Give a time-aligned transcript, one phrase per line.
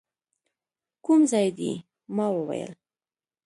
[1.05, 1.71] کوم ځای دی؟
[2.15, 2.71] ما وویل.